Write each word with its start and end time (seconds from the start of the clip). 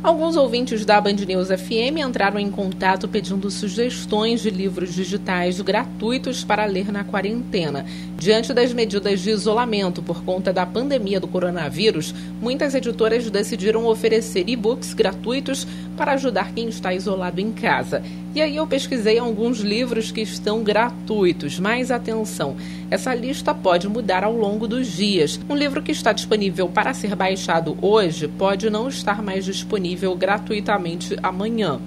Alguns 0.00 0.36
ouvintes 0.36 0.84
da 0.84 1.00
Band 1.00 1.16
News 1.26 1.48
FM 1.48 1.98
entraram 2.06 2.38
em 2.38 2.48
contato 2.52 3.08
pedindo 3.08 3.50
sugestões 3.50 4.40
de 4.40 4.48
livros 4.48 4.94
digitais 4.94 5.60
gratuitos 5.60 6.44
para 6.44 6.64
ler 6.66 6.92
na 6.92 7.02
quarentena. 7.02 7.84
Diante 8.16 8.54
das 8.54 8.72
medidas 8.72 9.18
de 9.18 9.30
isolamento 9.30 10.00
por 10.00 10.22
conta 10.22 10.52
da 10.52 10.64
pandemia 10.64 11.18
do 11.18 11.26
coronavírus, 11.26 12.14
muitas 12.40 12.76
editoras 12.76 13.28
decidiram 13.28 13.86
oferecer 13.86 14.48
e-books 14.48 14.94
gratuitos 14.94 15.66
para 15.96 16.12
ajudar 16.12 16.52
quem 16.52 16.68
está 16.68 16.94
isolado 16.94 17.40
em 17.40 17.50
casa. 17.50 18.00
E 18.36 18.40
aí 18.40 18.54
eu 18.54 18.68
pesquisei 18.68 19.18
alguns 19.18 19.58
livros 19.58 20.12
que 20.12 20.20
estão 20.20 20.62
gratuitos, 20.62 21.58
mas 21.58 21.90
atenção, 21.90 22.56
essa 22.88 23.12
lista 23.12 23.52
pode 23.52 23.88
mudar 23.88 24.22
ao 24.22 24.36
longo 24.36 24.68
dos 24.68 24.86
dias. 24.86 25.40
Um 25.48 25.56
livro 25.56 25.82
que 25.82 25.90
está 25.90 26.12
disponível 26.12 26.68
para 26.68 26.94
ser 26.94 27.16
baixado 27.16 27.76
hoje 27.82 28.28
pode 28.28 28.70
não 28.70 28.88
estar 28.88 29.20
mais 29.22 29.44
disponível 29.44 29.87
gratuitamente 30.16 31.16
amanhã. 31.22 31.78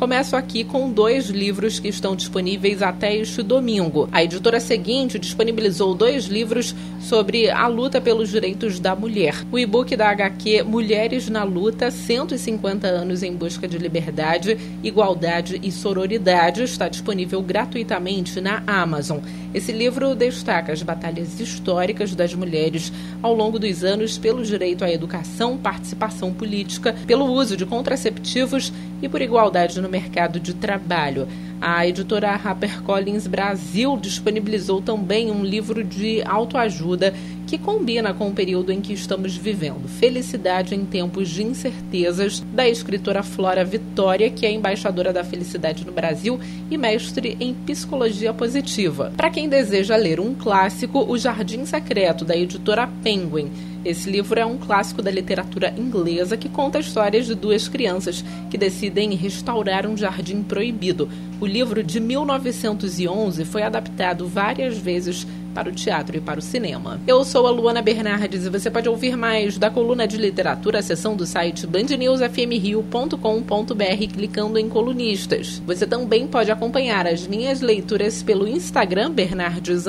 Começo 0.00 0.34
aqui 0.34 0.64
com 0.64 0.90
dois 0.90 1.28
livros 1.28 1.78
que 1.78 1.88
estão 1.88 2.16
disponíveis 2.16 2.80
até 2.80 3.14
este 3.14 3.42
domingo. 3.42 4.08
A 4.10 4.24
editora 4.24 4.58
seguinte 4.58 5.18
disponibilizou 5.18 5.94
dois 5.94 6.24
livros 6.24 6.74
sobre 7.02 7.50
a 7.50 7.66
luta 7.66 8.00
pelos 8.00 8.30
direitos 8.30 8.80
da 8.80 8.96
mulher. 8.96 9.34
O 9.52 9.58
e-book 9.58 9.94
da 9.94 10.08
HQ 10.08 10.62
Mulheres 10.62 11.28
na 11.28 11.44
Luta: 11.44 11.90
150 11.90 12.86
anos 12.86 13.22
em 13.22 13.34
busca 13.34 13.68
de 13.68 13.76
liberdade, 13.76 14.56
igualdade 14.82 15.60
e 15.62 15.70
sororidade 15.70 16.62
está 16.62 16.88
disponível 16.88 17.42
gratuitamente 17.42 18.40
na 18.40 18.62
Amazon. 18.66 19.18
Esse 19.52 19.70
livro 19.70 20.14
destaca 20.14 20.72
as 20.72 20.82
batalhas 20.82 21.38
históricas 21.38 22.14
das 22.14 22.32
mulheres 22.32 22.90
ao 23.20 23.34
longo 23.34 23.58
dos 23.58 23.84
anos 23.84 24.16
pelo 24.16 24.42
direito 24.42 24.82
à 24.82 24.90
educação, 24.90 25.58
participação 25.58 26.32
política, 26.32 26.96
pelo 27.06 27.26
uso 27.26 27.54
de 27.54 27.66
contraceptivos 27.66 28.72
e 29.02 29.08
por 29.08 29.20
igualdade 29.20 29.80
no 29.80 29.89
mercado 29.90 30.40
de 30.40 30.54
trabalho. 30.54 31.26
A 31.60 31.86
editora 31.86 32.30
HarperCollins 32.30 33.26
Brasil 33.26 33.94
disponibilizou 33.98 34.80
também 34.80 35.30
um 35.30 35.44
livro 35.44 35.84
de 35.84 36.22
autoajuda 36.22 37.12
que 37.46 37.58
combina 37.58 38.14
com 38.14 38.28
o 38.28 38.32
período 38.32 38.72
em 38.72 38.80
que 38.80 38.94
estamos 38.94 39.36
vivendo. 39.36 39.86
Felicidade 39.86 40.74
em 40.74 40.86
tempos 40.86 41.28
de 41.28 41.42
incertezas, 41.42 42.40
da 42.54 42.66
escritora 42.66 43.22
Flora 43.22 43.62
Vitória, 43.62 44.30
que 44.30 44.46
é 44.46 44.50
embaixadora 44.50 45.12
da 45.12 45.22
felicidade 45.22 45.84
no 45.84 45.92
Brasil 45.92 46.40
e 46.70 46.78
mestre 46.78 47.36
em 47.38 47.52
psicologia 47.52 48.32
positiva. 48.32 49.12
Para 49.14 49.28
quem 49.28 49.46
deseja 49.46 49.96
ler 49.96 50.18
um 50.18 50.34
clássico, 50.34 51.04
O 51.06 51.18
Jardim 51.18 51.66
Secreto, 51.66 52.24
da 52.24 52.34
editora 52.34 52.88
Penguin 53.02 53.50
esse 53.82 54.10
livro 54.10 54.38
é 54.38 54.44
um 54.44 54.58
clássico 54.58 55.00
da 55.00 55.10
literatura 55.10 55.72
inglesa 55.76 56.36
que 56.36 56.50
conta 56.50 56.78
histórias 56.78 57.26
de 57.26 57.34
duas 57.34 57.66
crianças 57.66 58.22
que 58.50 58.58
decidem 58.58 59.14
restaurar 59.14 59.86
um 59.86 59.96
jardim 59.96 60.42
proibido. 60.42 61.08
O 61.40 61.46
livro 61.50 61.82
de 61.82 61.98
1911 61.98 63.44
foi 63.44 63.62
adaptado 63.62 64.26
várias 64.26 64.78
vezes 64.78 65.26
para 65.54 65.68
o 65.68 65.72
teatro 65.72 66.16
e 66.16 66.20
para 66.20 66.38
o 66.38 66.42
cinema. 66.42 67.00
Eu 67.06 67.24
sou 67.24 67.46
a 67.46 67.50
Luana 67.50 67.82
Bernardes 67.82 68.46
e 68.46 68.50
você 68.50 68.70
pode 68.70 68.88
ouvir 68.88 69.16
mais 69.16 69.58
da 69.58 69.68
coluna 69.68 70.06
de 70.06 70.16
literatura, 70.16 70.80
seção 70.80 71.16
do 71.16 71.26
site 71.26 71.66
bandnewsfmrio.com.br 71.66 74.14
clicando 74.14 74.58
em 74.58 74.68
colunistas. 74.68 75.60
Você 75.66 75.86
também 75.86 76.28
pode 76.28 76.52
acompanhar 76.52 77.06
as 77.06 77.26
minhas 77.26 77.60
leituras 77.60 78.22
pelo 78.22 78.46
Instagram 78.46 79.10
Bernardes 79.10 79.86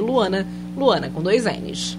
Luana, 0.00 0.46
Luana 0.76 1.08
com 1.08 1.22
dois 1.22 1.44
N's. 1.44 1.94